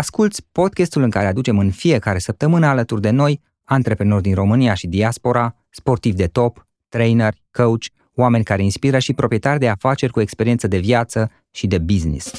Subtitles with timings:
[0.00, 4.86] Asculți podcastul în care aducem în fiecare săptămână alături de noi antreprenori din România și
[4.86, 7.84] diaspora, sportivi de top, trainer, coach,
[8.14, 12.32] oameni care inspiră și proprietari de afaceri cu experiență de viață și de business.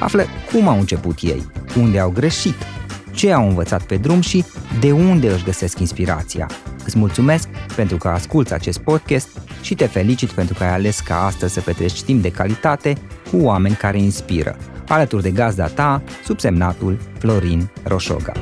[0.00, 1.42] Află cum au început ei,
[1.76, 2.56] unde au greșit,
[3.12, 4.44] ce au învățat pe drum și
[4.80, 6.48] de unde își găsesc inspirația.
[6.84, 9.28] Îți mulțumesc pentru că asculți acest podcast
[9.60, 12.96] și te felicit pentru că ai ales ca astăzi să petreci timp de calitate
[13.30, 14.56] cu oameni care inspiră,
[14.88, 18.32] alături de gazda ta, subsemnatul Florin Roșoga.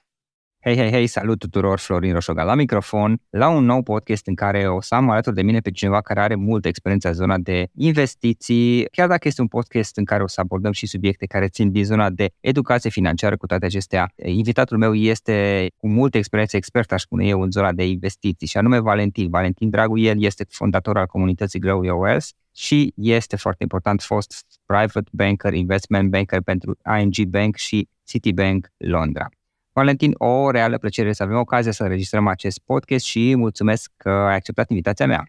[0.63, 4.67] Hei, hei, hei, salut tuturor, Florin Roșoga la microfon, la un nou podcast în care
[4.67, 7.67] o să am alături de mine pe cineva care are multă experiență în zona de
[7.75, 11.71] investiții, chiar dacă este un podcast în care o să abordăm și subiecte care țin
[11.71, 14.13] din zona de educație financiară cu toate acestea.
[14.15, 18.57] Invitatul meu este cu multă experiență expert, aș spune eu, în zona de investiții și
[18.57, 19.29] anume Valentin.
[19.29, 24.45] Valentin Dragu, el este fondator al comunității Grow Your Wealth și este foarte important fost
[24.65, 29.29] private banker, investment banker pentru ING Bank și Citibank Londra.
[29.73, 34.35] Valentin, o reală plăcere să avem ocazia să înregistrăm acest podcast și mulțumesc că ai
[34.35, 35.23] acceptat invitația mea.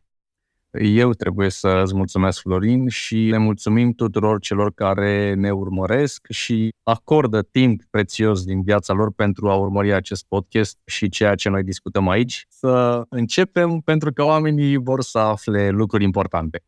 [0.81, 6.75] Eu trebuie să îți mulțumesc, Florin, și le mulțumim tuturor celor care ne urmăresc și
[6.83, 11.63] acordă timp prețios din viața lor pentru a urmări acest podcast și ceea ce noi
[11.63, 12.47] discutăm aici.
[12.49, 16.63] Să începem pentru că oamenii vor să afle lucruri importante.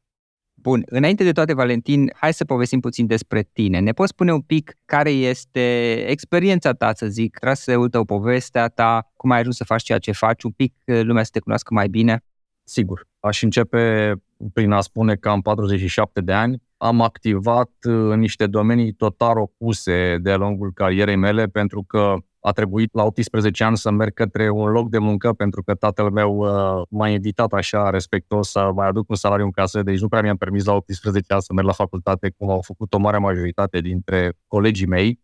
[0.64, 3.78] Bun, înainte de toate, Valentin, hai să povestim puțin despre tine.
[3.78, 9.12] Ne poți spune un pic care este experiența ta, să zic, traseul tău, povestea ta,
[9.16, 11.74] cum ai ajuns să faci ceea ce faci, un pic uh, lumea să te cunoască
[11.74, 12.24] mai bine?
[12.62, 13.06] Sigur.
[13.20, 14.14] Aș începe
[14.52, 16.62] prin a spune că am 47 de ani.
[16.76, 22.52] Am activat uh, în niște domenii total opuse de-a lungul carierei mele pentru că a
[22.52, 26.36] trebuit la 18 ani să merg către un loc de muncă pentru că tatăl meu
[26.36, 30.22] uh, m-a invitat așa respectos să mai aduc un salariu în casă, deci nu prea
[30.22, 33.80] mi-am permis la 18 ani să merg la facultate cum au făcut o mare majoritate
[33.80, 35.23] dintre colegii mei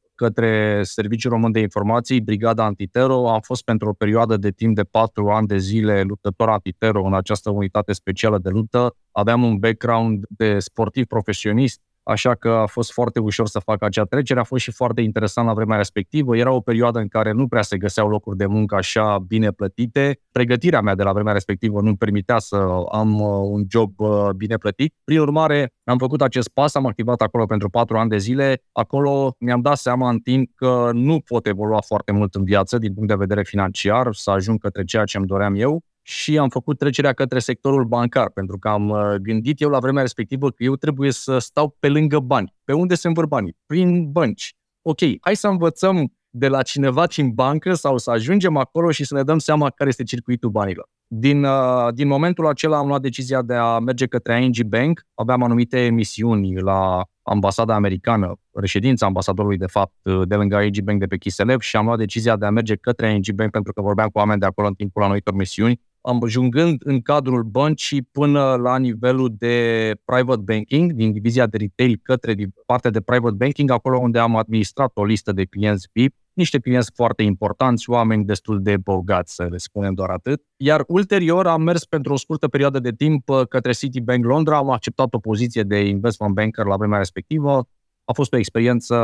[0.21, 3.29] către Serviciul Român de Informații, Brigada Antitero.
[3.29, 7.13] Am fost pentru o perioadă de timp de patru ani de zile luptător antitero în
[7.13, 8.95] această unitate specială de luptă.
[9.11, 14.03] Aveam un background de sportiv profesionist, așa că a fost foarte ușor să fac acea
[14.03, 14.39] trecere.
[14.39, 16.37] A fost și foarte interesant la vremea respectivă.
[16.37, 20.19] Era o perioadă în care nu prea se găseau locuri de muncă așa bine plătite.
[20.31, 22.55] Pregătirea mea de la vremea respectivă nu permitea să
[22.91, 24.95] am uh, un job uh, bine plătit.
[25.03, 28.63] Prin urmare, am făcut acest pas, am activat acolo pentru patru ani de zile.
[28.71, 32.93] Acolo mi-am dat seama în timp că nu pot evolua foarte mult în viață din
[32.93, 36.77] punct de vedere financiar, să ajung către ceea ce îmi doream eu și am făcut
[36.77, 40.75] trecerea către sectorul bancar, pentru că am uh, gândit eu la vremea respectivă că eu
[40.75, 42.55] trebuie să stau pe lângă bani.
[42.63, 43.57] Pe unde se învâr banii?
[43.65, 44.55] Prin bănci.
[44.81, 49.13] Ok, hai să învățăm de la cineva din bancă sau să ajungem acolo și să
[49.15, 50.89] ne dăm seama care este circuitul banilor.
[51.07, 55.05] Din, uh, din momentul acela am luat decizia de a merge către ING Bank.
[55.13, 60.99] Aveam anumite misiuni la ambasada americană, reședința ambasadorului, de fapt, uh, de lângă ING Bank
[60.99, 63.81] de pe Chiselev și am luat decizia de a merge către ING Bank pentru că
[63.81, 68.77] vorbeam cu oameni de acolo în timpul anumitor misiuni ajungând în cadrul băncii până la
[68.77, 74.19] nivelul de private banking, din divizia de retail către partea de private banking, acolo unde
[74.19, 79.35] am administrat o listă de clienți VIP, niște clienți foarte importanți, oameni destul de bogați,
[79.35, 80.43] să le spunem doar atât.
[80.57, 84.69] Iar ulterior am mers pentru o scurtă perioadă de timp uh, către Citibank Londra, am
[84.69, 87.67] acceptat o poziție de investment banker la vremea respectivă,
[88.05, 88.95] a fost o experiență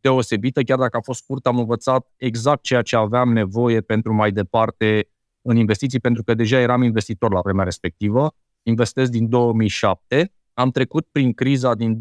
[0.00, 4.32] deosebită, chiar dacă a fost scurtă, am învățat exact ceea ce aveam nevoie pentru mai
[4.32, 5.08] departe
[5.42, 8.34] în investiții pentru că deja eram investitor la vremea respectivă.
[8.62, 10.32] Investesc din 2007.
[10.54, 11.98] Am trecut prin criza din 2008-2010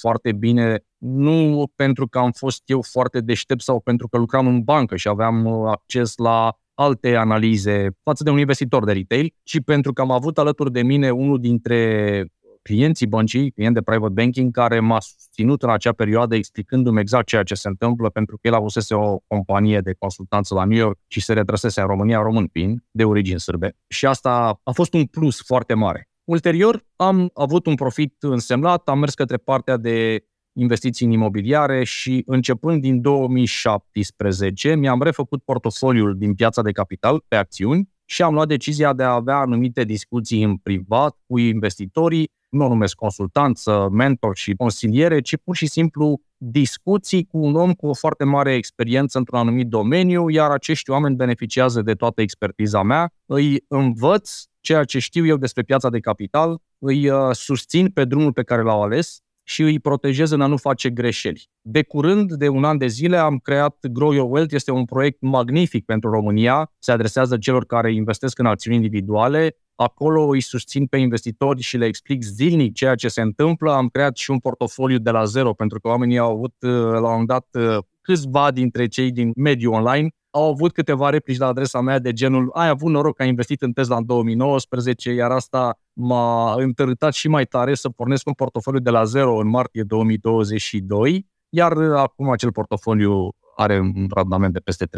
[0.00, 4.60] foarte bine, nu pentru că am fost eu foarte deștept sau pentru că lucram în
[4.62, 9.62] bancă și aveam uh, acces la alte analize față de un investitor de retail, ci
[9.64, 12.24] pentru că am avut alături de mine unul dintre
[12.62, 17.42] clienții băncii, client de private banking, care m-a susținut în acea perioadă explicându-mi exact ceea
[17.42, 21.20] ce se întâmplă, pentru că el avusese o companie de consultanță la New York și
[21.20, 23.76] se retrăsese în România, român pin, de origini sârbe.
[23.86, 26.08] Și asta a fost un plus foarte mare.
[26.24, 32.22] Ulterior, am avut un profit însemnat, am mers către partea de investiții în imobiliare și
[32.26, 38.48] începând din 2017 mi-am refăcut portofoliul din piața de capital pe acțiuni și am luat
[38.48, 44.36] decizia de a avea anumite discuții în privat cu investitorii nu o numesc consultanță, mentor
[44.36, 49.18] și consiliere, ci pur și simplu discuții cu un om cu o foarte mare experiență
[49.18, 54.98] într-un anumit domeniu, iar acești oameni beneficiază de toată expertiza mea, îi învăț ceea ce
[54.98, 59.20] știu eu despre piața de capital, îi uh, susțin pe drumul pe care l-au ales
[59.42, 61.48] și îi protejez în a nu face greșeli.
[61.60, 64.54] De curând, de un an de zile, am creat Grow Your Wealth.
[64.54, 66.72] Este un proiect magnific pentru România.
[66.78, 71.86] Se adresează celor care investesc în acțiuni individuale, Acolo îi susțin pe investitori și le
[71.86, 73.72] explic zilnic ceea ce se întâmplă.
[73.72, 76.96] Am creat și un portofoliu de la zero, pentru că oamenii au avut uh, la
[76.96, 81.46] un moment dat uh, câțiva dintre cei din mediul online au avut câteva replici la
[81.46, 85.30] adresa mea de genul ai avut noroc că ai investit în Tesla în 2019, iar
[85.30, 89.82] asta m-a întărâtat și mai tare să pornesc un portofoliu de la zero în martie
[89.82, 94.88] 2022, iar uh, acum acel portofoliu are un randament de peste 30-35%,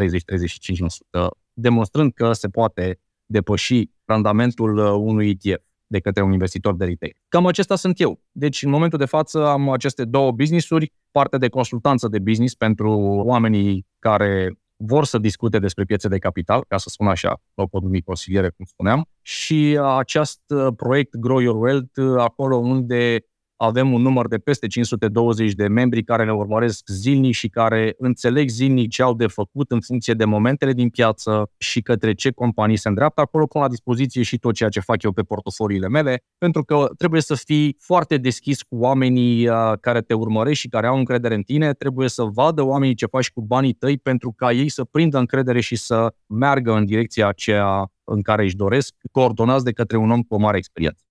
[1.53, 2.99] demonstrând că se poate
[3.33, 7.15] depăși randamentul uh, unui ETF de către un investitor de retail.
[7.27, 8.21] Cam acesta sunt eu.
[8.31, 12.91] Deci, în momentul de față, am aceste două business-uri, partea de consultanță de business pentru
[13.25, 17.81] oamenii care vor să discute despre piețe de capital, ca să spun așa, o pot
[17.81, 23.25] numi consiliere, cum spuneam, și acest uh, proiect Grow Your Wealth, uh, acolo unde
[23.63, 28.49] avem un număr de peste 520 de membri care ne urmăresc zilnic și care înțeleg
[28.49, 32.77] zilnic ce au de făcut în funcție de momentele din piață și către ce companii
[32.77, 33.21] se îndreaptă.
[33.21, 36.89] Acolo pun la dispoziție și tot ceea ce fac eu pe portofoliile mele, pentru că
[36.97, 41.35] trebuie să fii foarte deschis cu oamenii uh, care te urmăresc și care au încredere
[41.35, 41.73] în tine.
[41.73, 45.59] Trebuie să vadă oamenii ce faci cu banii tăi pentru ca ei să prindă încredere
[45.59, 50.21] și să meargă în direcția aceea în care își doresc, coordonați de către un om
[50.21, 51.03] cu o mare experiență.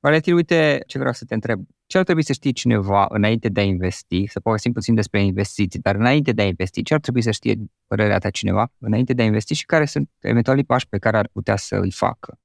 [0.00, 1.60] Valentin, uite ce vreau să te întreb.
[1.94, 4.26] Ce ar trebui să știe cineva înainte de a investi?
[4.26, 7.56] Să povestim puțin despre investiții, dar înainte de a investi, ce ar trebui să știe
[7.86, 11.28] părerea ta cineva înainte de a investi și care sunt eventualii pași pe care ar
[11.32, 12.38] putea să îi facă?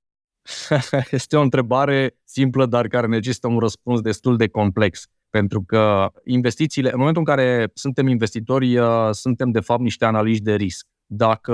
[1.11, 5.07] este o întrebare simplă, dar care necesită un răspuns destul de complex.
[5.29, 10.43] Pentru că investițiile, în momentul în care suntem investitori, uh, suntem de fapt niște analiști
[10.43, 10.87] de risc.
[11.05, 11.53] Dacă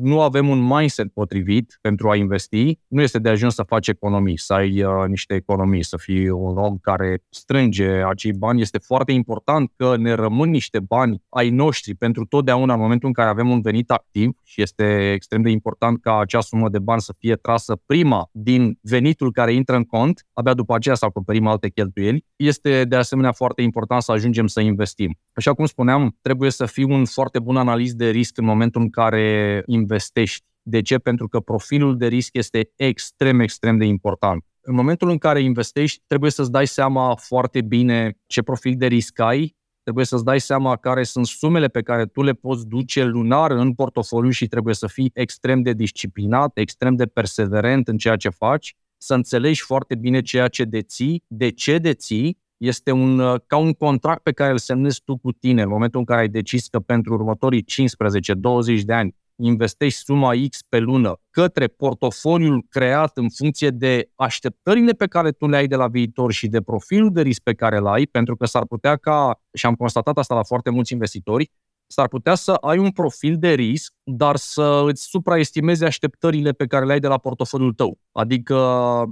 [0.00, 4.38] nu avem un mindset potrivit pentru a investi, nu este de ajuns să faci economii,
[4.38, 8.60] să ai uh, niște economii, să fii un om care strânge acei bani.
[8.60, 13.14] Este foarte important că ne rămân niște bani ai noștri pentru totdeauna în momentul în
[13.14, 17.00] care avem un venit activ și este extrem de important ca acea sumă de bani
[17.00, 21.46] să fie trasă prima din venitul care intră în cont, abia după aceea să acoperim
[21.46, 22.24] alte cheltuieli.
[22.36, 25.18] Este de asemenea foarte important să ajungem să investim.
[25.32, 28.90] Așa cum spuneam, trebuie să fii un foarte bun analist de risc în momentul în
[28.90, 30.44] care investești.
[30.62, 30.98] De ce?
[30.98, 34.44] Pentru că profilul de risc este extrem, extrem de important.
[34.60, 39.18] În momentul în care investești, trebuie să-ți dai seama foarte bine ce profil de risc
[39.18, 43.50] ai, trebuie să-ți dai seama care sunt sumele pe care tu le poți duce lunar
[43.50, 48.28] în portofoliu și trebuie să fii extrem de disciplinat, extrem de perseverent în ceea ce
[48.28, 53.56] faci, să înțelegi foarte bine ceea ce deții, de ce deții este un, uh, ca
[53.56, 56.68] un contract pe care îl semnezi tu cu tine în momentul în care ai decis
[56.68, 59.14] că pentru următorii 15-20 de ani
[59.44, 65.46] investești suma X pe lună către portofoliul creat în funcție de așteptările pe care tu
[65.46, 68.36] le ai de la viitor și de profilul de risc pe care îl ai, pentru
[68.36, 71.50] că s-ar putea ca, și am constatat asta la foarte mulți investitori,
[71.90, 76.84] s-ar putea să ai un profil de risc, dar să îți supraestimezi așteptările pe care
[76.84, 77.98] le ai de la portofoliul tău.
[78.12, 78.56] Adică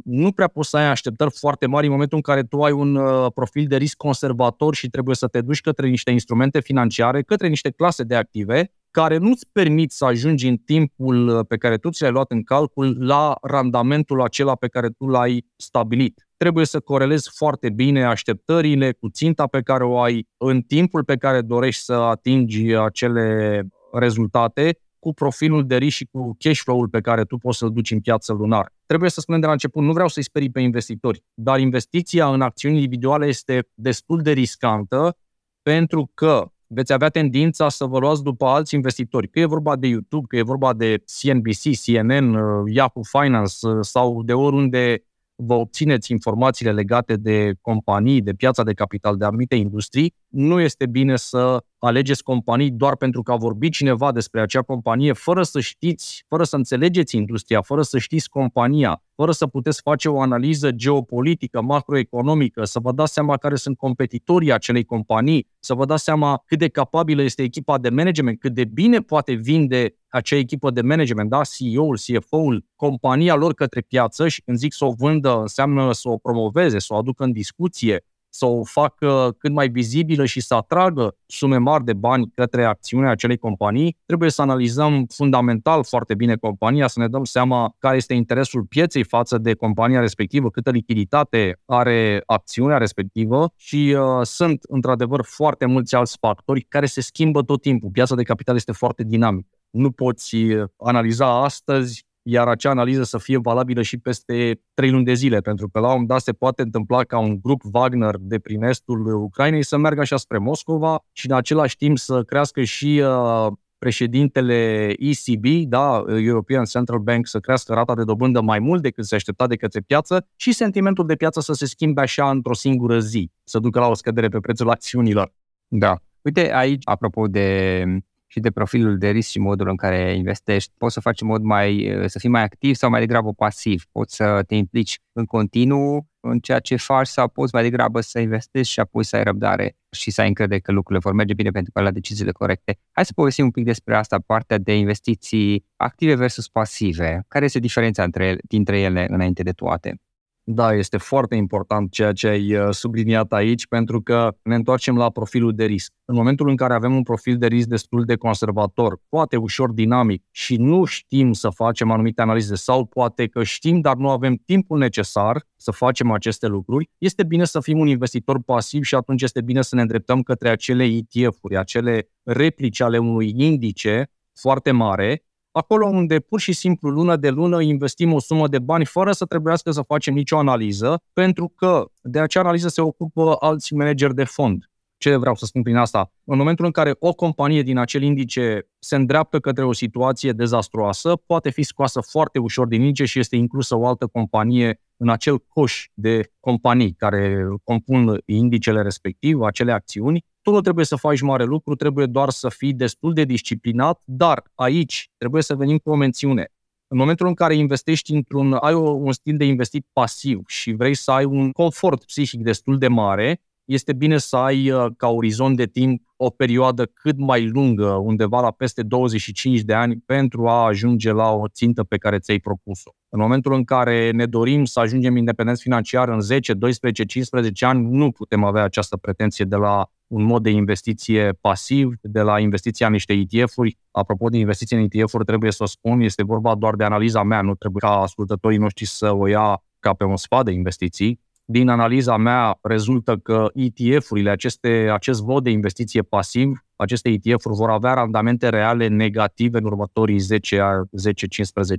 [0.05, 2.95] nu prea poți să ai așteptări foarte mari în momentul în care tu ai un
[2.95, 7.49] uh, profil de risc conservator și trebuie să te duci către niște instrumente financiare, către
[7.49, 11.91] niște clase de active care nu-ți permit să ajungi în timpul uh, pe care tu
[11.91, 16.29] ți l-ai luat în calcul la randamentul acela pe care tu l-ai stabilit.
[16.37, 21.17] Trebuie să corelezi foarte bine așteptările cu ținta pe care o ai în timpul pe
[21.17, 23.63] care dorești să atingi acele
[23.93, 27.91] rezultate cu profilul de risc și cu cash flow-ul pe care tu poți să-l duci
[27.91, 28.73] în piață lunar.
[28.87, 32.41] Trebuie să spunem de la început, nu vreau să-i sperii pe investitori, dar investiția în
[32.41, 35.17] acțiuni individuale este destul de riscantă
[35.63, 39.87] pentru că veți avea tendința să vă luați după alți investitori, că e vorba de
[39.87, 45.05] YouTube, că e vorba de CNBC, CNN, uh, Yahoo Finance uh, sau de oriunde
[45.35, 50.87] vă obțineți informațiile legate de companii, de piața de capital, de anumite industrii, nu este
[50.87, 55.61] bine să alegeți companii doar pentru că a vorbit cineva despre acea companie, fără să
[55.61, 60.71] știți, fără să înțelegeți industria, fără să știți compania, fără să puteți face o analiză
[60.71, 66.43] geopolitică, macroeconomică, să vă dați seama care sunt competitorii acelei companii, să vă dați seama
[66.47, 70.81] cât de capabilă este echipa de management, cât de bine poate vinde acea echipă de
[70.81, 75.93] management, da, CEO-ul, CFO-ul, compania lor către piață și când zic să o vândă, înseamnă
[75.93, 80.41] să o promoveze, să o aducă în discuție, să o facă cât mai vizibilă și
[80.41, 86.15] să atragă sume mari de bani către acțiunea acelei companii, trebuie să analizăm fundamental foarte
[86.15, 90.71] bine compania, să ne dăm seama care este interesul pieței față de compania respectivă, câtă
[90.71, 97.43] lichiditate are acțiunea respectivă și uh, sunt într-adevăr foarte mulți alți factori care se schimbă
[97.43, 97.91] tot timpul.
[97.91, 99.49] Piața de capital este foarte dinamică.
[99.71, 105.05] Nu poți uh, analiza astăzi iar acea analiză să fie valabilă și peste trei luni
[105.05, 108.15] de zile, pentru că la un moment dat se poate întâmpla ca un grup Wagner
[108.21, 112.63] de prin estul Ucrainei să meargă așa spre Moscova și în același timp să crească
[112.63, 118.83] și uh, președintele ECB, da, European Central Bank, să crească rata de dobândă mai mult
[118.83, 122.55] decât se aștepta de către piață și sentimentul de piață să se schimbe așa într-o
[122.55, 125.33] singură zi, să ducă la o scădere pe prețul acțiunilor.
[125.69, 125.97] Da.
[126.23, 127.85] Uite, aici, apropo de
[128.27, 130.73] și de profilul de risc și modul în care investești.
[130.79, 133.85] Poți să faci în mod mai, să fii mai activ sau mai degrabă pasiv.
[133.93, 138.19] Poți să te implici în continuu în ceea ce faci sau poți mai degrabă să
[138.19, 141.51] investești și apoi să ai răbdare și să ai încredere că lucrurile vor merge bine
[141.51, 142.79] pentru că ai la deciziile corecte.
[142.93, 147.25] Hai să povestim un pic despre asta, partea de investiții active versus pasive.
[147.29, 150.01] Care este diferența între, dintre ele înainte de toate?
[150.49, 155.11] Da, este foarte important ceea ce ai uh, subliniat aici, pentru că ne întoarcem la
[155.11, 155.93] profilul de risc.
[156.05, 160.25] În momentul în care avem un profil de risc destul de conservator, poate ușor dinamic
[160.31, 164.79] și nu știm să facem anumite analize sau poate că știm, dar nu avem timpul
[164.79, 169.41] necesar să facem aceste lucruri, este bine să fim un investitor pasiv și atunci este
[169.41, 175.26] bine să ne îndreptăm către acele ETF-uri, acele replici ale unui indice foarte mare,
[175.57, 179.25] acolo unde pur și simplu lună de lună investim o sumă de bani fără să
[179.25, 184.25] trebuiască să facem nicio analiză, pentru că de acea analiză se ocupă alți manageri de
[184.25, 184.71] fond.
[184.99, 186.13] Ce vreau să spun prin asta?
[186.25, 191.17] În momentul în care o companie din acel indice se îndreaptă către o situație dezastruoasă,
[191.27, 195.39] poate fi scoasă foarte ușor din indice și este inclusă o altă companie în acel
[195.39, 201.45] coș de companii care compun indicele respectiv, acele acțiuni, tu nu trebuie să faci mare
[201.45, 205.95] lucru, trebuie doar să fii destul de disciplinat, dar aici trebuie să venim cu o
[205.97, 206.51] mențiune.
[206.89, 211.11] În momentul în care investești într-un, ai un stil de investit pasiv și vrei să
[211.11, 215.67] ai un confort psihic destul de mare, este bine să ai uh, ca orizont de
[215.67, 221.13] timp o perioadă cât mai lungă, undeva la peste 25 de ani, pentru a ajunge
[221.13, 222.91] la o țintă pe care ți-ai propus-o.
[223.09, 227.89] În momentul în care ne dorim să ajungem independenți financiar în 10, 12, 15 ani,
[227.91, 232.87] nu putem avea această pretenție de la un mod de investiție pasiv, de la investiția
[232.87, 233.79] în niște ETF-uri.
[233.91, 237.41] Apropo de investiție în ETF-uri, trebuie să o spun, este vorba doar de analiza mea,
[237.41, 241.21] nu trebuie ca ascultătorii noștri să o ia ca pe un sfat de investiții.
[241.45, 247.71] Din analiza mea rezultă că ETF-urile, aceste, acest vot de investiție pasiv, aceste ETF-uri vor
[247.71, 250.25] avea randamente reale negative în următorii 10-15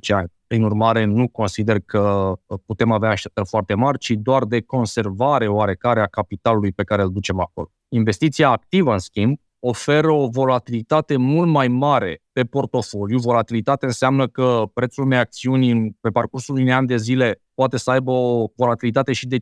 [0.07, 0.31] ani.
[0.47, 2.33] Prin urmare, nu consider că
[2.65, 7.11] putem avea așteptări foarte mari, ci doar de conservare oarecare a capitalului pe care îl
[7.11, 7.71] ducem acolo.
[7.89, 13.17] Investiția activă, în schimb, oferă o volatilitate mult mai mare pe portofoliu.
[13.17, 18.11] Volatilitate înseamnă că prețul unei acțiuni pe parcursul unui an de zile poate să aibă
[18.11, 19.39] o volatilitate și de 50%,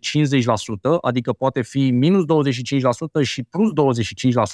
[1.01, 2.23] adică poate fi minus
[3.21, 3.73] 25% și plus 25%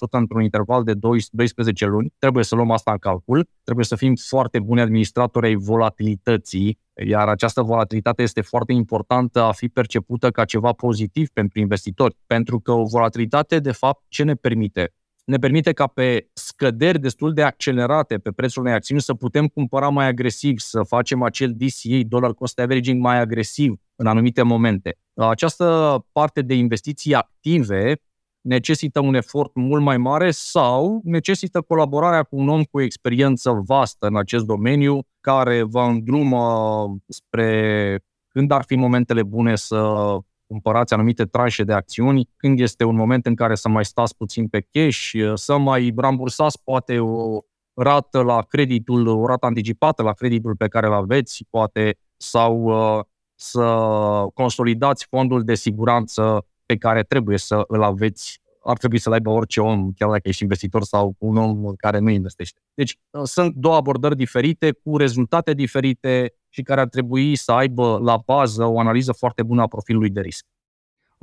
[0.09, 2.13] într-un interval de 12 luni.
[2.17, 3.47] Trebuie să luăm asta în calcul.
[3.63, 9.51] Trebuie să fim foarte buni administratori ai volatilității, iar această volatilitate este foarte importantă a
[9.51, 14.33] fi percepută ca ceva pozitiv pentru investitori, pentru că o volatilitate, de fapt, ce ne
[14.33, 14.93] permite?
[15.31, 19.89] Ne permite ca pe scăderi destul de accelerate pe prețul unei acțiuni să putem cumpăra
[19.89, 24.97] mai agresiv, să facem acel DCA, dollar cost averaging, mai agresiv în anumite momente.
[25.13, 28.01] Această parte de investiții active
[28.41, 34.07] necesită un efort mult mai mare sau necesită colaborarea cu un om cu experiență vastă
[34.07, 40.17] în acest domeniu care vă îndrumă spre când ar fi momentele bune să
[40.51, 44.47] cumpărați anumite tranșe de acțiuni, când este un moment în care să mai stați puțin
[44.47, 47.39] pe cash, să mai rambursați poate o
[47.73, 53.03] rată la creditul, o rată anticipată la creditul pe care îl aveți, poate, sau uh,
[53.35, 53.65] să
[54.33, 59.61] consolidați fondul de siguranță pe care trebuie să îl aveți ar trebui să-l aibă orice
[59.61, 62.59] om, chiar dacă ești investitor sau un om care nu investește.
[62.73, 67.99] Deci uh, sunt două abordări diferite, cu rezultate diferite, și care ar trebui să aibă
[68.03, 70.45] la bază o analiză foarte bună a profilului de risc.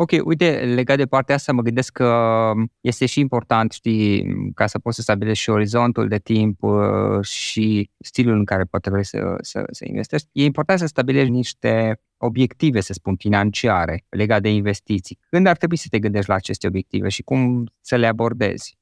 [0.01, 4.79] Ok, uite, legat de partea asta, mă gândesc că este și important, știi, ca să
[4.79, 9.37] poți să stabilești și orizontul de timp uh, și stilul în care poate vrei să,
[9.41, 10.29] să, să investești.
[10.33, 15.19] E important să stabilești niște obiective, să spun, financiare legate de investiții.
[15.31, 18.79] Când ar trebui să te gândești la aceste obiective și cum să le abordezi?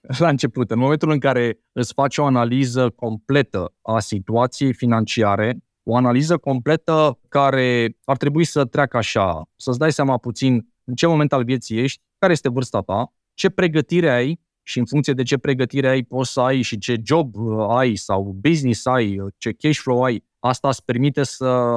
[0.18, 5.58] La început, în momentul în care îți faci o analiză completă a situației financiare,
[5.90, 11.06] o analiză completă care ar trebui să treacă așa, să-ți dai seama puțin în ce
[11.06, 15.22] moment al vieții ești, care este vârsta ta, ce pregătire ai și în funcție de
[15.22, 19.32] ce pregătire ai poți să ai și ce job uh, ai sau business ai, uh,
[19.38, 21.70] ce cash flow ai, asta îți permite să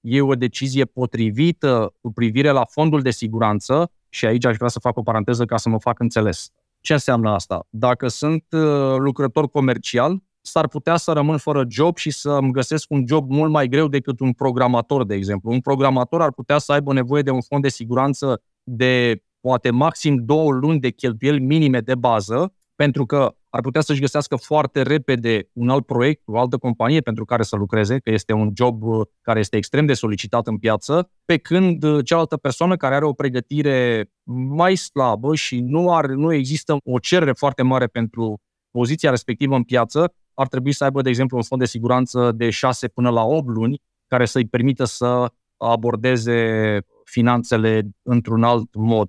[0.00, 4.78] iei o decizie potrivită cu privire la fondul de siguranță și aici aș vrea să
[4.78, 6.50] fac o paranteză ca să mă fac înțeles.
[6.80, 7.66] Ce înseamnă asta?
[7.70, 12.90] Dacă sunt uh, lucrător comercial, s-ar putea să rămân fără job și să îmi găsesc
[12.90, 15.50] un job mult mai greu decât un programator, de exemplu.
[15.50, 20.16] Un programator ar putea să aibă nevoie de un fond de siguranță de poate maxim
[20.24, 25.48] două luni de cheltuieli minime de bază, pentru că ar putea să-și găsească foarte repede
[25.52, 29.06] un alt proiect, o altă companie pentru care să lucreze, că este un job uh,
[29.20, 33.12] care este extrem de solicitat în piață, pe când uh, cealaltă persoană care are o
[33.12, 34.10] pregătire
[34.48, 39.62] mai slabă și nu, are, nu există o cerere foarte mare pentru poziția respectivă în
[39.62, 43.24] piață, ar trebui să aibă, de exemplu, un fond de siguranță de 6 până la
[43.24, 49.08] 8 luni, care să-i permită să abordeze finanțele într-un alt mod.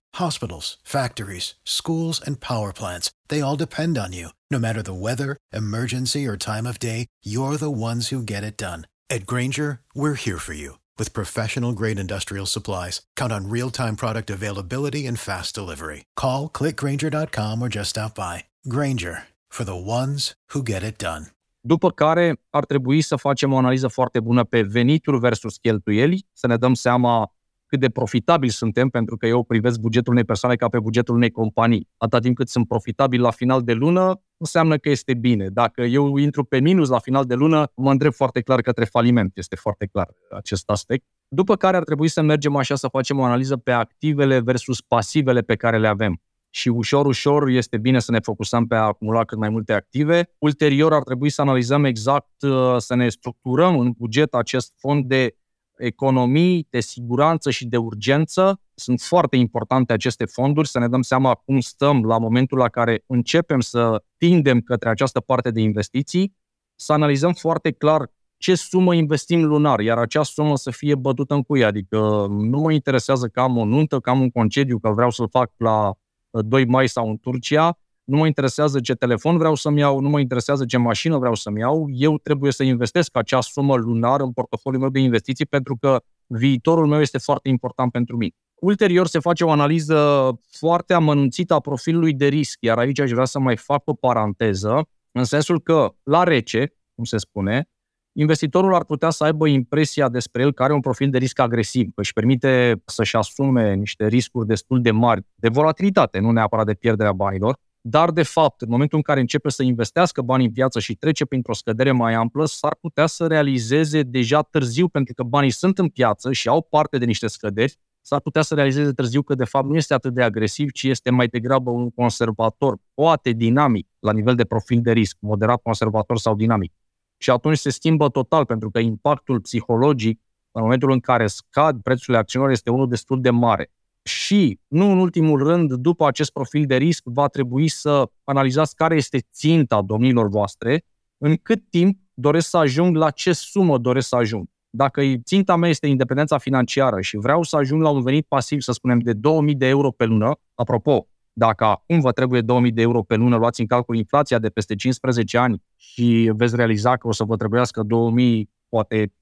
[0.15, 4.29] Hospitals, factories, schools, and power plants, they all depend on you.
[4.49, 8.57] No matter the weather, emergency, or time of day, you're the ones who get it
[8.57, 8.87] done.
[9.09, 13.01] At Granger, we're here for you with professional grade industrial supplies.
[13.15, 16.03] Count on real time product availability and fast delivery.
[16.15, 18.45] Call clickgranger.com or just stop by.
[18.67, 21.25] Granger for the ones who get it done.
[21.63, 26.47] După care ar trebui să facem o analiză foarte bună pe venituri versus cheltuieli, să
[26.47, 27.35] ne dăm seama
[27.71, 31.31] cât de profitabil suntem, pentru că eu privesc bugetul unei persoane ca pe bugetul unei
[31.31, 31.87] companii.
[31.97, 35.47] Atâta timp cât sunt profitabil la final de lună, înseamnă că este bine.
[35.47, 39.37] Dacă eu intru pe minus la final de lună, mă îndrept foarte clar către faliment.
[39.37, 41.05] Este foarte clar acest aspect.
[41.27, 45.41] După care ar trebui să mergem așa să facem o analiză pe activele versus pasivele
[45.41, 46.21] pe care le avem
[46.53, 50.35] și ușor, ușor este bine să ne focusăm pe a acumula cât mai multe active.
[50.37, 55.35] Ulterior ar trebui să analizăm exact, uh, să ne structurăm în buget acest fond de
[55.81, 58.61] economii, de siguranță și de urgență.
[58.73, 63.03] Sunt foarte importante aceste fonduri, să ne dăm seama cum stăm la momentul la care
[63.07, 66.35] începem să tindem către această parte de investiții,
[66.75, 71.41] să analizăm foarte clar ce sumă investim lunar, iar acea sumă să fie bătută în
[71.41, 71.65] cuie.
[71.65, 71.97] Adică
[72.29, 75.51] nu mă interesează că am o nuntă, că am un concediu, că vreau să-l fac
[75.57, 75.93] la
[76.29, 80.19] 2 mai sau în Turcia, nu mă interesează ce telefon vreau să-mi iau, nu mă
[80.19, 84.81] interesează ce mașină vreau să-mi iau, eu trebuie să investesc acea sumă lunară în portofoliul
[84.81, 88.33] meu de investiții pentru că viitorul meu este foarte important pentru mine.
[88.55, 93.25] Ulterior se face o analiză foarte amănunțită a profilului de risc, iar aici aș vrea
[93.25, 97.69] să mai fac o paranteză, în sensul că la rece, cum se spune,
[98.13, 101.85] investitorul ar putea să aibă impresia despre el că are un profil de risc agresiv,
[101.85, 106.73] că își permite să-și asume niște riscuri destul de mari, de volatilitate, nu neapărat de
[106.73, 110.79] pierderea banilor, dar de fapt, în momentul în care începe să investească bani în piață
[110.79, 115.49] și trece printr-o scădere mai amplă, s-ar putea să realizeze deja târziu, pentru că banii
[115.51, 119.35] sunt în piață și au parte de niște scăderi, s-ar putea să realizeze târziu că
[119.35, 123.87] de fapt nu este atât de agresiv, ci este mai degrabă un conservator, poate dinamic,
[123.99, 126.73] la nivel de profil de risc, moderat conservator sau dinamic
[127.21, 132.17] și atunci se schimbă total, pentru că impactul psihologic în momentul în care scad prețurile
[132.17, 133.71] acțiunilor este unul destul de mare.
[134.03, 138.95] Și, nu în ultimul rând, după acest profil de risc, va trebui să analizați care
[138.95, 140.85] este ținta domnilor voastre,
[141.17, 144.47] în cât timp doresc să ajung, la ce sumă doresc să ajung.
[144.69, 148.71] Dacă ținta mea este independența financiară și vreau să ajung la un venit pasiv, să
[148.71, 153.01] spunem, de 2000 de euro pe lună, apropo, dacă acum vă trebuie 2000 de euro
[153.01, 157.11] pe lună, luați în calcul inflația de peste 15 ani și veți realiza că o
[157.11, 159.13] să vă trebuiască 2000, poate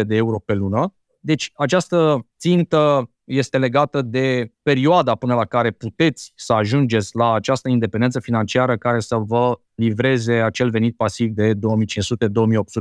[0.00, 0.94] 700-800 de euro pe lună.
[1.20, 7.68] Deci această țintă este legată de perioada până la care puteți să ajungeți la această
[7.68, 11.58] independență financiară care să vă livreze acel venit pasiv de 2500-2800,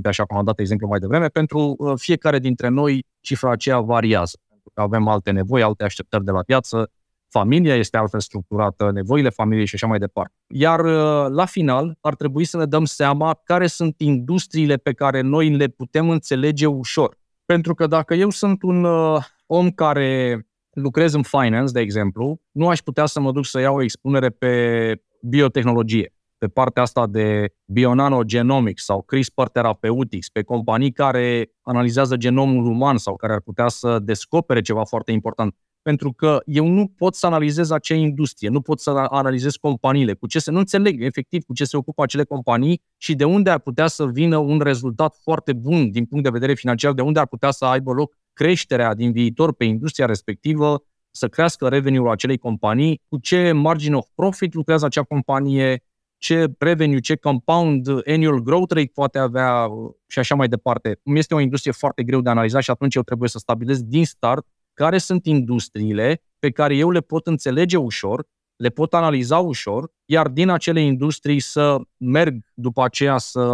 [0.03, 1.27] așa cum am dat exemplu mai devreme.
[1.27, 4.38] Pentru uh, fiecare dintre noi cifra aceea variază.
[4.47, 6.91] Pentru că avem alte nevoi, alte așteptări de la piață,
[7.27, 10.34] familia este altfel structurată, nevoile familiei și așa mai departe.
[10.47, 15.21] Iar uh, la final ar trebui să ne dăm seama care sunt industriile pe care
[15.21, 17.17] noi le putem înțelege ușor.
[17.45, 20.39] Pentru că dacă eu sunt un uh, om care
[20.75, 24.29] lucrez în finance, de exemplu, nu aș putea să mă duc să iau o expunere
[24.29, 32.65] pe biotehnologie, pe partea asta de bionanogenomics sau CRISPR Therapeutics, pe companii care analizează genomul
[32.65, 35.55] uman sau care ar putea să descopere ceva foarte important.
[35.81, 40.27] Pentru că eu nu pot să analizez acea industrie, nu pot să analizez companiile, cu
[40.27, 43.60] ce se, nu înțeleg efectiv cu ce se ocupă acele companii și de unde ar
[43.60, 47.27] putea să vină un rezultat foarte bun din punct de vedere financiar, de unde ar
[47.27, 53.01] putea să aibă loc creșterea din viitor pe industria respectivă, să crească revenue-ul acelei companii,
[53.07, 55.83] cu ce margin of profit lucrează acea companie,
[56.17, 59.67] ce revenue, ce compound annual growth rate poate avea
[60.07, 60.99] și așa mai departe.
[61.03, 64.47] Este o industrie foarte greu de analizat și atunci eu trebuie să stabilez din start
[64.73, 70.27] care sunt industriile pe care eu le pot înțelege ușor, le pot analiza ușor, iar
[70.27, 73.49] din acele industrii să merg după aceea să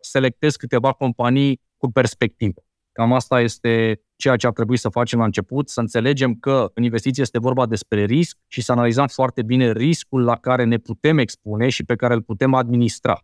[0.00, 2.64] selectez câteva companii cu perspectivă.
[2.98, 6.82] Cam asta este ceea ce ar trebui să facem la început, să înțelegem că în
[6.82, 11.18] investiție este vorba despre risc și să analizăm foarte bine riscul la care ne putem
[11.18, 13.20] expune și pe care îl putem administra.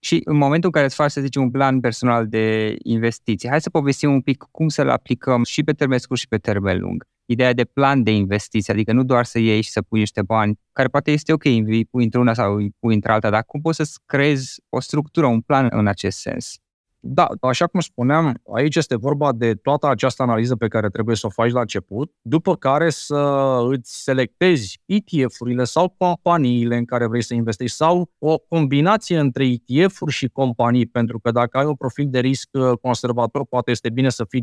[0.00, 3.60] Și în momentul în care îți faci, să zicem, un plan personal de investiții, hai
[3.60, 7.04] să povestim un pic cum să-l aplicăm și pe termen scurt și pe termen lung.
[7.30, 10.58] ideea de plan de investiție, adică nu doar să iei și să pui niște bani,
[10.72, 14.00] care poate este ok, îi pui într-una sau îi pui într-alta, dar cum poți să
[14.06, 16.58] creezi o structură, un plan în acest sens?
[17.00, 21.26] Da, așa cum spuneam, aici este vorba de toată această analiză pe care trebuie să
[21.26, 27.22] o faci la început, după care să îți selectezi ETF-urile sau companiile în care vrei
[27.22, 32.06] să investești sau o combinație între ETF-uri și companii, pentru că dacă ai un profil
[32.08, 34.42] de risc uh, conservator, poate este bine să fii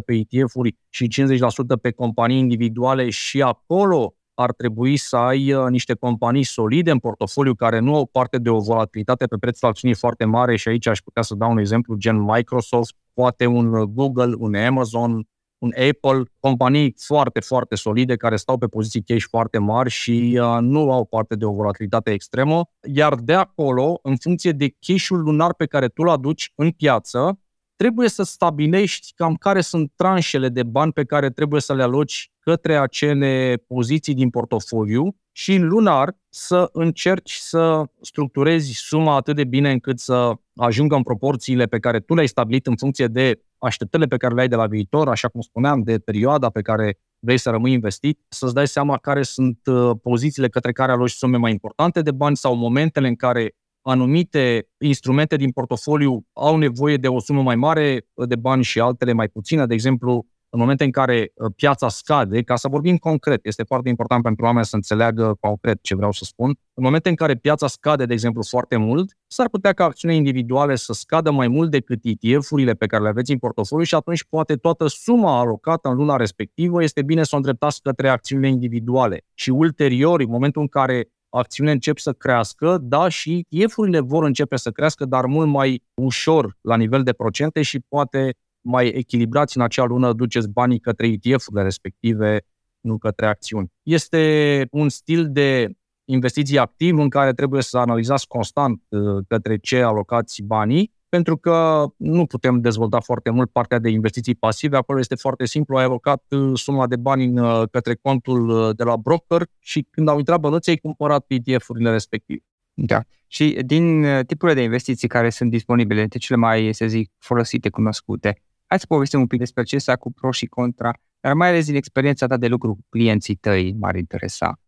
[0.00, 5.66] 50% pe ETF-uri și 50% pe companii individuale și acolo ar trebui să ai uh,
[5.68, 9.96] niște companii solide în portofoliu care nu au parte de o volatilitate pe prețul acțiunii
[9.96, 13.82] foarte mare și aici aș putea să dau un exemplu gen Microsoft, poate un uh,
[13.82, 19.58] Google, un Amazon, un Apple, companii foarte, foarte solide care stau pe poziții cash foarte
[19.58, 24.52] mari și uh, nu au parte de o volatilitate extremă, iar de acolo, în funcție
[24.52, 27.38] de cash-ul lunar pe care tu îl aduci în piață,
[27.78, 32.30] trebuie să stabilești cam care sunt tranșele de bani pe care trebuie să le aloci
[32.38, 39.44] către acele poziții din portofoliu și în lunar să încerci să structurezi suma atât de
[39.44, 44.08] bine încât să ajungă în proporțiile pe care tu le-ai stabilit în funcție de așteptările
[44.08, 47.38] pe care le ai de la viitor, așa cum spuneam, de perioada pe care vrei
[47.38, 51.50] să rămâi investit, să-ți dai seama care sunt uh, pozițiile către care aloci sume mai
[51.50, 53.54] importante de bani sau momentele în care
[53.90, 59.12] anumite instrumente din portofoliu au nevoie de o sumă mai mare de bani și altele
[59.12, 59.66] mai puțină.
[59.66, 63.88] De exemplu, în momente în care uh, piața scade, ca să vorbim concret, este foarte
[63.88, 67.66] important pentru oameni să înțeleagă concret ce vreau să spun, în momente în care piața
[67.66, 71.98] scade, de exemplu, foarte mult, s-ar putea ca acțiunile individuale să scadă mai mult decât
[72.02, 76.16] ETF-urile pe care le aveți în portofoliu și atunci poate toată suma alocată în luna
[76.16, 79.24] respectivă este bine să o îndreptați către acțiunile individuale.
[79.34, 84.56] Și ulterior, în momentul în care acțiunile încep să crească, da, și ETF-urile vor începe
[84.56, 89.62] să crească, dar mult mai ușor la nivel de procente și poate mai echilibrați în
[89.62, 92.46] acea lună duceți banii către ETF-urile respective,
[92.80, 93.72] nu către acțiuni.
[93.82, 95.72] Este un stil de
[96.04, 101.86] investiții activ în care trebuie să analizați constant uh, către ce alocați banii pentru că
[101.96, 104.76] nu putem dezvolta foarte mult partea de investiții pasive.
[104.76, 108.76] Acolo este foarte simplu, ai alocat uh, suma de bani în, uh, către contul uh,
[108.76, 112.44] de la broker și când au intrat bănuții, ai cumpărat ETF-urile respective.
[112.74, 113.02] Da.
[113.26, 118.42] Și din tipurile de investiții care sunt disponibile, de cele mai, să zic, folosite, cunoscute,
[118.66, 120.90] hai să povestim un pic despre acestea cu pro și contra,
[121.20, 124.60] dar mai ales din experiența ta de lucru cu clienții tăi m-ar interesa.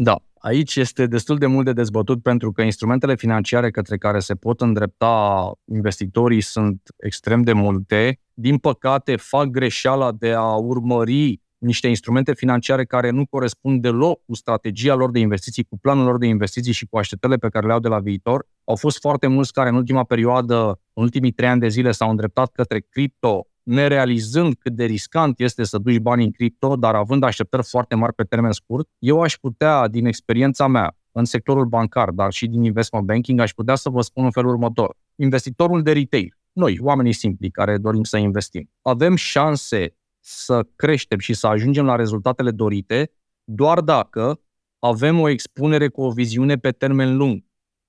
[0.00, 4.34] Da, Aici este destul de mult de dezbătut pentru că instrumentele financiare către care se
[4.34, 8.20] pot îndrepta investitorii sunt extrem de multe.
[8.34, 14.34] Din păcate, fac greșeala de a urmări niște instrumente financiare care nu corespund deloc cu
[14.34, 17.72] strategia lor de investiții, cu planul lor de investiții și cu așteptările pe care le
[17.72, 18.46] au de la viitor.
[18.64, 22.10] Au fost foarte mulți care în ultima perioadă, în ultimii trei ani de zile, s-au
[22.10, 27.22] îndreptat către cripto, nerealizând cât de riscant este să duci bani în cripto, dar având
[27.22, 32.10] așteptări foarte mari pe termen scurt, eu aș putea, din experiența mea în sectorul bancar,
[32.10, 34.96] dar și din investment banking, aș putea să vă spun în felul următor.
[35.16, 41.34] Investitorul de retail, noi, oamenii simpli care dorim să investim, avem șanse să creștem și
[41.34, 43.12] să ajungem la rezultatele dorite
[43.44, 44.40] doar dacă
[44.78, 47.44] avem o expunere cu o viziune pe termen lung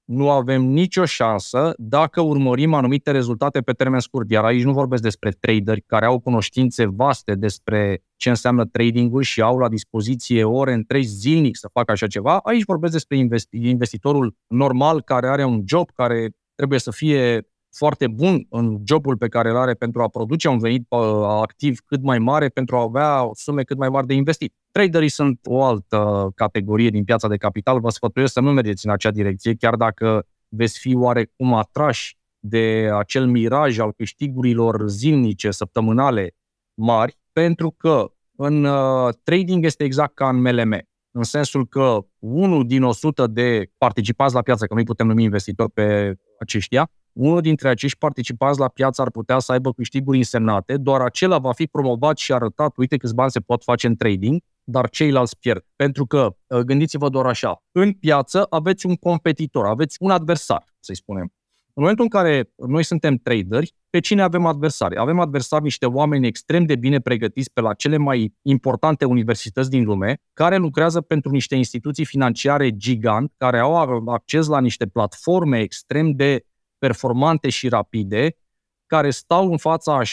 [0.10, 4.32] nu avem nicio șansă dacă urmărim anumite rezultate pe termen scurt.
[4.32, 9.42] Iar aici nu vorbesc despre traderi care au cunoștințe vaste despre ce înseamnă tradingul și
[9.42, 12.38] au la dispoziție ore întregi zilnic să facă așa ceva.
[12.38, 18.46] Aici vorbesc despre investitorul normal care are un job, care trebuie să fie foarte bun
[18.50, 22.20] în jobul pe care îl are pentru a produce un venit uh, activ cât mai
[22.20, 24.54] mare, pentru a avea sume cât mai mari de investit.
[24.72, 27.80] Traderii sunt o altă categorie din piața de capital.
[27.80, 32.90] Vă sfătuiesc să nu mergeți în acea direcție, chiar dacă veți fi oarecum atrași de
[32.94, 36.36] acel miraj al câștigurilor zilnice, săptămânale
[36.74, 42.68] mari, pentru că în uh, trading este exact ca în MLM, în sensul că unul
[42.68, 47.70] din 100 de participați la piață, că nu putem numi investitori pe aceștia, unul dintre
[47.70, 52.18] acești participanți la piață ar putea să aibă câștiguri însemnate, doar acela va fi promovat
[52.18, 55.66] și arătat, uite câți bani se pot face în trading, dar ceilalți pierd.
[55.76, 60.96] Pentru că, ă, gândiți-vă doar așa, în piață aveți un competitor, aveți un adversar, să-i
[60.96, 61.34] spunem.
[61.80, 64.98] În momentul în care noi suntem traderi, pe cine avem adversari?
[64.98, 69.84] Avem adversari niște oameni extrem de bine pregătiți pe la cele mai importante universități din
[69.84, 73.76] lume, care lucrează pentru niște instituții financiare gigant, care au
[74.08, 76.46] acces la niște platforme extrem de
[76.80, 78.38] performante și rapide,
[78.86, 80.06] care stau în fața a 6-8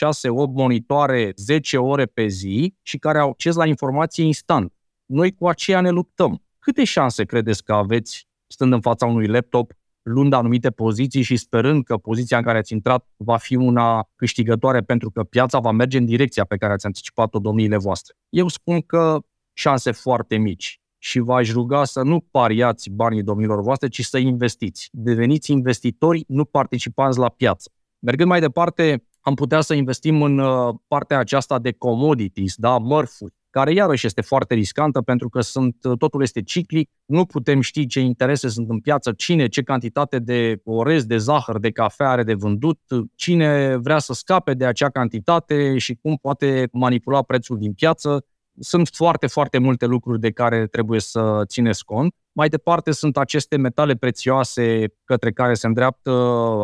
[0.52, 4.72] monitoare 10 ore pe zi și care au acces la informație instant.
[5.06, 6.42] Noi cu aceea ne luptăm.
[6.58, 11.84] Câte șanse credeți că aveți, stând în fața unui laptop, luând anumite poziții și sperând
[11.84, 15.98] că poziția în care ați intrat va fi una câștigătoare pentru că piața va merge
[15.98, 18.14] în direcția pe care ați anticipat-o domniile voastre.
[18.28, 19.18] Eu spun că
[19.52, 24.88] șanse foarte mici și v-aș ruga să nu pariați banii domnilor voastre, ci să investiți.
[24.92, 27.70] Deveniți investitori, nu participanți la piață.
[27.98, 33.34] Mergând mai departe, am putea să investim în uh, partea aceasta de commodities, da, mărfuri,
[33.50, 37.86] care iarăși este foarte riscantă pentru că sunt, uh, totul este ciclic, nu putem ști
[37.86, 42.22] ce interese sunt în piață, cine, ce cantitate de orez, de zahăr, de cafea are
[42.22, 42.80] de vândut,
[43.14, 48.24] cine vrea să scape de acea cantitate și cum poate manipula prețul din piață.
[48.58, 52.14] Sunt foarte, foarte multe lucruri de care trebuie să țineți cont.
[52.32, 56.10] Mai departe sunt aceste metale prețioase către care se îndreaptă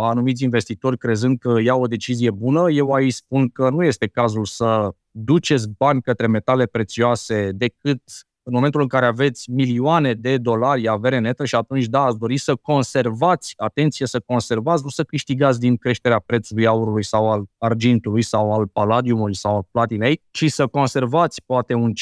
[0.00, 2.70] anumiți investitori crezând că iau o decizie bună.
[2.70, 8.02] Eu aici spun că nu este cazul să duceți bani către metale prețioase decât
[8.42, 12.36] în momentul în care aveți milioane de dolari avere netă și atunci, da, ați dori
[12.36, 18.22] să conservați, atenție, să conservați, nu să câștigați din creșterea prețului aurului sau al argintului
[18.22, 21.92] sau al paladiumului sau al platinei, ci să conservați poate un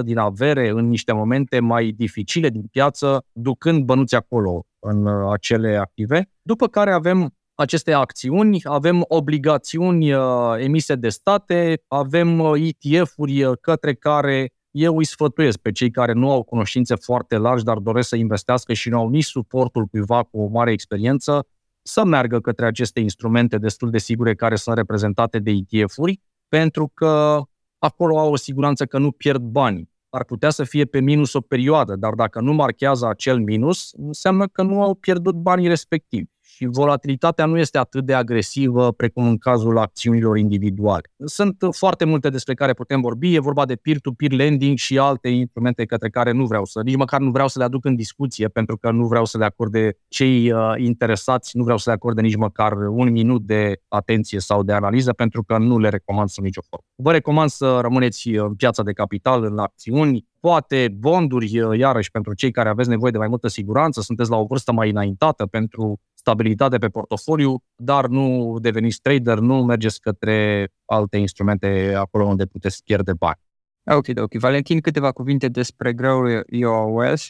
[0.00, 5.32] 15-20% din avere în niște momente mai dificile din piață, ducând bănuți acolo în uh,
[5.32, 6.30] acele active.
[6.42, 10.22] După care avem aceste acțiuni, avem obligațiuni uh,
[10.58, 16.12] emise de state, avem uh, ETF-uri uh, către care eu îi sfătuiesc pe cei care
[16.12, 20.22] nu au cunoștințe foarte largi, dar doresc să investească și nu au nici suportul cuiva
[20.22, 21.46] cu o mare experiență,
[21.82, 27.42] să meargă către aceste instrumente destul de sigure care sunt reprezentate de ETF-uri, pentru că
[27.78, 29.90] acolo au o siguranță că nu pierd bani.
[30.10, 34.46] Ar putea să fie pe minus o perioadă, dar dacă nu marchează acel minus, înseamnă
[34.46, 39.38] că nu au pierdut banii respectivi și volatilitatea nu este atât de agresivă precum în
[39.38, 41.10] cazul acțiunilor individuale.
[41.24, 45.84] Sunt foarte multe despre care putem vorbi, e vorba de peer-to-peer lending și alte instrumente
[45.84, 48.76] către care nu vreau să, nici măcar nu vreau să le aduc în discuție, pentru
[48.76, 52.36] că nu vreau să le acorde cei uh, interesați, nu vreau să le acorde nici
[52.36, 56.60] măcar un minut de atenție sau de analiză, pentru că nu le recomand sub nicio
[56.68, 56.84] formă.
[56.94, 62.34] Vă recomand să rămâneți în piața de capital, în acțiuni, poate bonduri, uh, iarăși pentru
[62.34, 66.00] cei care aveți nevoie de mai multă siguranță, sunteți la o vârstă mai înaintată pentru
[66.26, 72.82] stabilitate pe portofoliu, dar nu deveniți trader, nu mergeți către alte instrumente acolo unde puteți
[72.84, 73.40] pierde bani.
[73.84, 74.34] Ok, ok.
[74.34, 77.24] Valentin, câteva cuvinte despre Grow Your Wealth.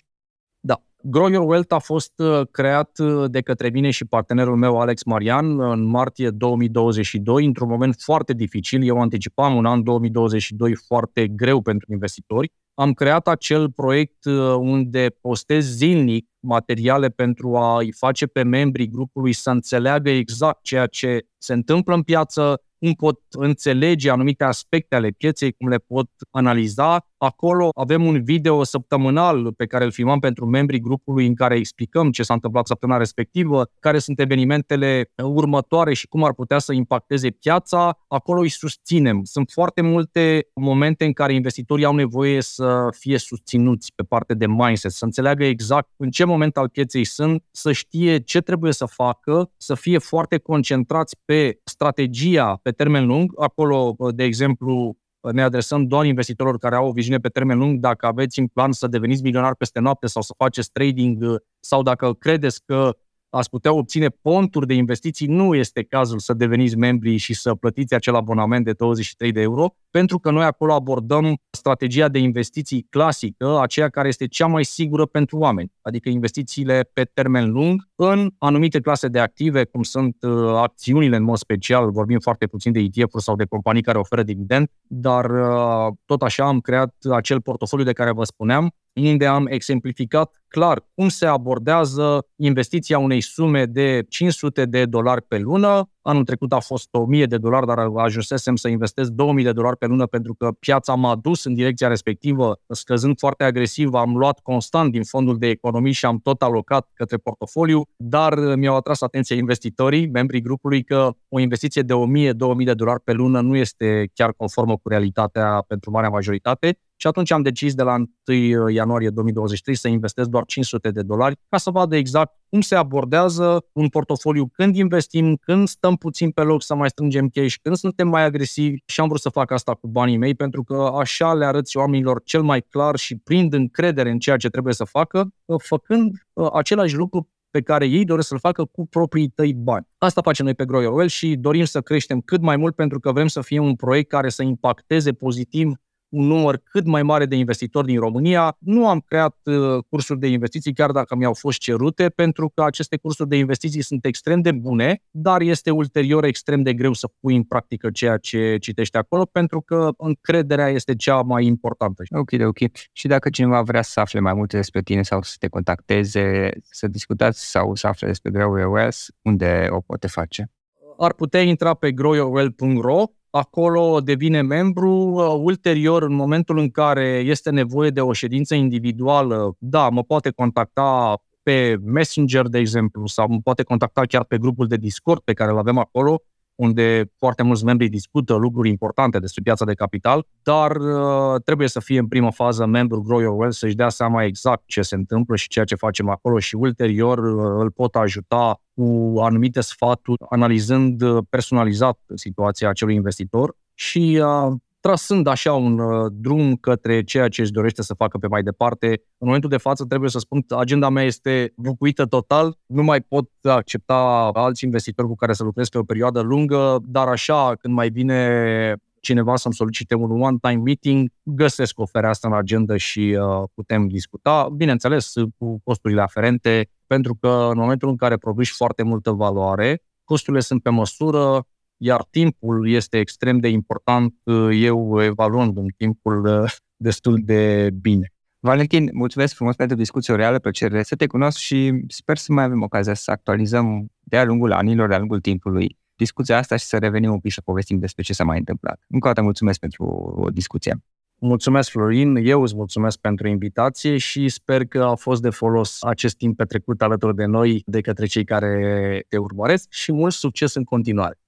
[0.61, 0.83] Da.
[1.03, 5.05] Grow Your Wealth a fost uh, creat uh, de către mine și partenerul meu Alex
[5.05, 8.87] Marian în martie 2022, într-un moment foarte dificil.
[8.87, 12.53] Eu anticipam un an 2022 foarte greu pentru investitori.
[12.75, 19.33] Am creat acel proiect uh, unde postez zilnic materiale pentru a-i face pe membrii grupului
[19.33, 25.09] să înțeleagă exact ceea ce se întâmplă în piață, cum pot înțelege anumite aspecte ale
[25.09, 27.07] pieței, cum le pot analiza.
[27.19, 32.11] Acolo avem un video săptămânal pe care îl filmăm pentru membrii grupului în care explicăm
[32.11, 37.31] ce s-a întâmplat săptămâna respectivă, care sunt evenimentele următoare și cum ar putea să impacteze
[37.31, 37.99] piața.
[38.09, 39.21] Acolo îi susținem.
[39.25, 44.47] Sunt foarte multe momente în care investitorii au nevoie să fie susținuți pe partea de
[44.47, 48.87] mindset, să înțeleagă exact în ce moment al pieței sunt, să știe ce trebuie să
[48.87, 53.33] facă, să fie foarte concentrați pe strategia pe termen lung.
[53.37, 54.97] Acolo, de exemplu,
[55.33, 57.79] ne adresăm doar investitorilor care au o viziune pe termen lung.
[57.79, 62.13] Dacă aveți în plan să deveniți milionar peste noapte sau să faceți trading sau dacă
[62.13, 62.97] credeți că
[63.31, 67.95] ați putea obține ponturi de investiții, nu este cazul să deveniți membri și să plătiți
[67.95, 73.61] acel abonament de 23 de euro, pentru că noi acolo abordăm strategia de investiții clasică,
[73.61, 78.81] aceea care este cea mai sigură pentru oameni, adică investițiile pe termen lung în anumite
[78.81, 83.23] clase de active, cum sunt uh, acțiunile în mod special, vorbim foarte puțin de ETF-uri
[83.23, 87.93] sau de companii care oferă dividend, dar uh, tot așa am creat acel portofoliu de
[87.93, 94.65] care vă spuneam, unde am exemplificat clar cum se abordează investiția unei sume de 500
[94.65, 95.91] de dolari pe lună.
[96.09, 99.87] Anul trecut a fost 1000 de dolari, dar ajunsesem să investesc 2000 de dolari pe
[99.87, 104.93] lună pentru că piața m-a dus în direcția respectivă, scăzând foarte agresiv, am luat constant
[104.93, 110.09] din fondul de economii și am tot alocat către portofoliu, dar mi-au atras atenția investitorii,
[110.09, 114.77] membrii grupului, că o investiție de 1000-2000 de dolari pe lună nu este chiar conformă
[114.77, 117.95] cu realitatea pentru marea majoritate și atunci am decis de la
[118.27, 122.75] 1 ianuarie 2023 să investesc doar 500 de dolari ca să vadă exact cum se
[122.75, 127.77] abordează un portofoliu, când investim, când stăm puțin pe loc să mai strângem cash, când
[127.77, 131.35] suntem mai agresivi și am vrut să fac asta cu banii mei pentru că așa
[131.35, 135.29] le arăți oamenilor cel mai clar și prind încredere în ceea ce trebuie să facă,
[135.59, 139.87] făcând uh, același lucru pe care ei doresc să-l facă cu proprii tăi bani.
[139.99, 143.13] Asta facem noi pe Grow Your și dorim să creștem cât mai mult pentru că
[143.13, 145.73] vrem să fie un proiect care să impacteze pozitiv
[146.17, 148.57] un număr cât mai mare de investitori din România.
[148.59, 152.97] Nu am creat uh, cursuri de investiții, chiar dacă mi-au fost cerute, pentru că aceste
[152.97, 157.37] cursuri de investiții sunt extrem de bune, dar este ulterior extrem de greu să pui
[157.37, 162.03] în practică ceea ce citești acolo, pentru că încrederea este cea mai importantă.
[162.11, 162.59] Ok, ok.
[162.93, 166.87] Și dacă cineva vrea să afle mai multe despre tine sau să te contacteze, să
[166.87, 170.51] discutați sau să afle despre Grow OS, unde o poate face?
[170.99, 173.05] Ar putea intra pe growyourwell.ro
[173.37, 174.91] acolo devine membru.
[174.91, 180.31] Uh, ulterior, în momentul în care este nevoie de o ședință individuală, da, mă poate
[180.31, 185.33] contacta pe Messenger, de exemplu, sau mă poate contacta chiar pe grupul de Discord pe
[185.33, 186.23] care îl avem acolo,
[186.57, 191.81] unde foarte mulți membri discută lucruri importante despre piața de capital, dar uh, trebuie să
[191.81, 195.37] fie în primă fază membru Grow Your Wealth să-și dea seama exact ce se întâmplă
[195.37, 201.03] și ceea ce facem acolo și ulterior uh, îl pot ajuta cu anumite sfaturi, analizând
[201.03, 204.53] uh, personalizat situația acelui investitor și uh,
[204.87, 208.87] trasând așa un uh, drum către ceea ce își dorește să facă pe mai departe.
[209.19, 213.01] În momentul de față trebuie să spun că agenda mea este bucuită total, nu mai
[213.01, 217.75] pot accepta alți investitori cu care să lucrez pe o perioadă lungă, dar așa când
[217.75, 223.49] mai vine cineva să-mi solicite un one-time meeting, găsesc o fereastră în agenda și uh,
[223.55, 229.11] putem discuta, bineînțeles, cu costurile aferente, pentru că în momentul în care produci foarte multă
[229.11, 231.47] valoare, costurile sunt pe măsură,
[231.77, 234.15] iar timpul este extrem de important,
[234.53, 238.11] eu evaluând în timpul uh, destul de bine.
[238.39, 242.45] Valentin, mulțumesc frumos pentru discuție, o reală plăcere să te cunosc și sper să mai
[242.45, 247.11] avem ocazia să actualizăm de-a lungul anilor, de-a lungul timpului discuția asta și să revenim
[247.13, 248.81] un pic să povestim despre ce s-a mai întâmplat.
[248.89, 249.85] Încă o dată mulțumesc pentru
[250.17, 250.77] o discuție.
[251.19, 252.17] Mulțumesc, Florin.
[252.17, 256.83] Eu îți mulțumesc pentru invitație și sper că a fost de folos acest timp petrecut
[256.83, 261.19] alături de noi de către cei care te urmăresc și mult succes în continuare.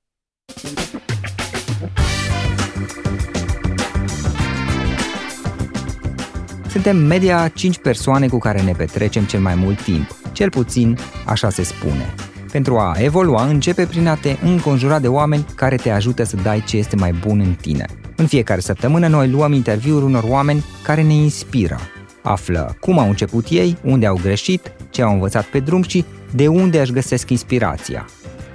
[6.69, 10.17] Suntem media 5 persoane cu care ne petrecem cel mai mult timp.
[10.33, 12.15] Cel puțin, așa se spune.
[12.53, 16.65] Pentru a evolua, începe prin a te înconjura de oameni care te ajută să dai
[16.67, 17.87] ce este mai bun în tine.
[18.17, 21.79] În fiecare săptămână noi luăm interviuri unor oameni care ne inspiră.
[22.23, 26.49] Află cum au început ei, unde au greșit, ce au învățat pe drum și de
[26.49, 28.07] unde își găsesc inspirația.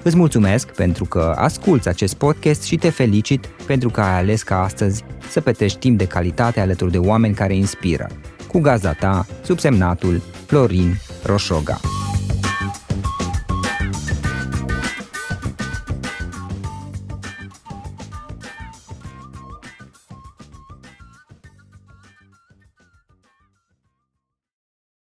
[0.04, 4.64] Îți mulțumesc pentru că asculți acest podcast și te felicit pentru că ai ales ca
[4.64, 8.08] astăzi să petreci timp de calitate alături de oameni care inspiră.
[8.48, 10.96] Cu gazda ta, subsemnatul Florin
[11.26, 11.80] Roșoga.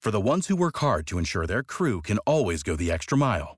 [0.05, 3.17] For the ones who work hard to ensure their crew can always go the extra
[3.17, 3.57] mile,